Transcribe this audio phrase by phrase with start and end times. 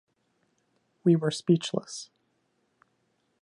[1.03, 2.09] We were speechless.